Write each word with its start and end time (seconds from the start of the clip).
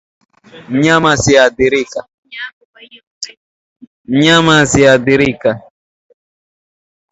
Mnyama 0.73 1.09
asiyeathirika 4.61 5.59